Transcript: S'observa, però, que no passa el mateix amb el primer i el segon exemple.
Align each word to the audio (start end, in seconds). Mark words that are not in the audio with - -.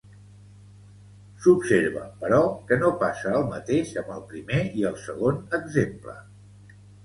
S'observa, 1.43 2.07
però, 2.23 2.41
que 2.71 2.79
no 2.85 2.91
passa 3.05 3.35
el 3.43 3.47
mateix 3.53 3.95
amb 4.05 4.11
el 4.19 4.27
primer 4.35 4.65
i 4.83 4.89
el 4.93 4.99
segon 5.07 5.41
exemple. 5.63 6.21